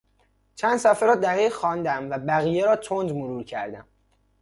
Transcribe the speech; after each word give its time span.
چند 0.55 0.77
صفحه 0.79 1.07
را 1.07 1.15
دقیق 1.15 1.53
خواندم 1.53 2.09
و 2.09 2.17
بقیه 2.17 2.65
را 2.65 2.75
تند 2.75 3.11
مرور 3.11 3.43
کردم. 3.43 3.85